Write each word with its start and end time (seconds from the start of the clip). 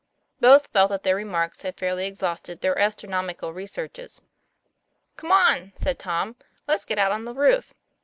Both 0.39 0.65
felt 0.73 0.89
that 0.89 1.03
their 1.03 1.15
remarks 1.15 1.61
had 1.61 1.77
fairly 1.77 2.07
exhausted 2.07 2.59
their 2.61 2.75
astronomical 2.79 3.53
researches." 3.53 4.19
Come 5.15 5.31
on," 5.31 5.73
said 5.75 5.99
Tom," 5.99 6.37
let's 6.67 6.85
get 6.85 6.97
out 6.97 7.11
on 7.11 7.25
the 7.25 7.35
roof." 7.35 7.75